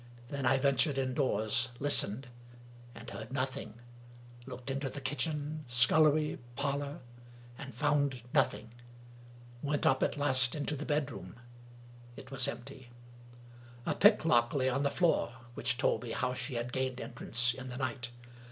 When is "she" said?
16.33-16.55